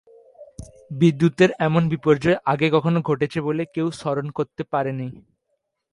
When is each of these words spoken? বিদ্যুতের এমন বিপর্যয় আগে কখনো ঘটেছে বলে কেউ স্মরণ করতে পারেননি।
বিদ্যুতের 0.91 1.49
এমন 1.59 1.83
বিপর্যয় 1.89 2.37
আগে 2.45 2.67
কখনো 2.69 2.99
ঘটেছে 3.01 3.39
বলে 3.41 3.63
কেউ 3.75 3.87
স্মরণ 3.91 4.27
করতে 4.37 4.61
পারেননি। 4.73 5.07